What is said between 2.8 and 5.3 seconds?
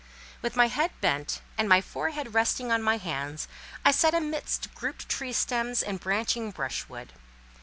my hands, I sat amidst grouped tree